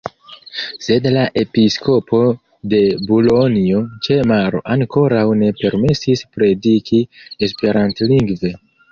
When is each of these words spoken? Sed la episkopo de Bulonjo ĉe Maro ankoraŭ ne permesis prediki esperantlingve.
Sed 0.83 1.07
la 1.15 1.23
episkopo 1.39 2.21
de 2.71 2.79
Bulonjo 3.11 3.81
ĉe 4.07 4.17
Maro 4.31 4.61
ankoraŭ 4.75 5.25
ne 5.41 5.51
permesis 5.59 6.23
prediki 6.39 7.03
esperantlingve. 7.49 8.53